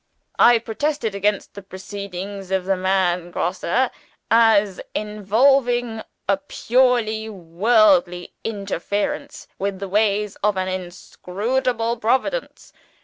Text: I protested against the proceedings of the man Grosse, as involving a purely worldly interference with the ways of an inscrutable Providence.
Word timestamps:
I 0.39 0.57
protested 0.57 1.13
against 1.13 1.53
the 1.53 1.61
proceedings 1.61 2.49
of 2.49 2.65
the 2.65 2.75
man 2.75 3.29
Grosse, 3.29 3.91
as 4.31 4.81
involving 4.95 6.01
a 6.27 6.37
purely 6.37 7.29
worldly 7.29 8.33
interference 8.43 9.47
with 9.59 9.77
the 9.77 9.87
ways 9.87 10.37
of 10.37 10.57
an 10.57 10.67
inscrutable 10.69 11.97
Providence. 11.97 12.73